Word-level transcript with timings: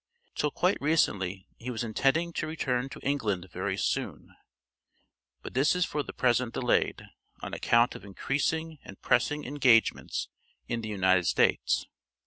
Till 0.33 0.49
quite 0.49 0.81
recently 0.81 1.45
he 1.59 1.69
was 1.69 1.83
intending 1.83 2.33
to 2.33 2.47
return 2.47 2.89
to 2.89 2.99
England 3.01 3.47
very 3.53 3.77
soon, 3.77 4.35
but 5.43 5.53
this 5.53 5.75
is 5.75 5.85
for 5.85 6.01
the 6.01 6.11
present 6.11 6.55
delayed, 6.55 7.03
on 7.41 7.53
account 7.53 7.93
of 7.93 8.03
increasing 8.03 8.79
and 8.83 8.99
pressing 9.03 9.43
engagements 9.45 10.27
in 10.67 10.81
the 10.81 10.89
United 10.89 11.27
States. 11.27 11.85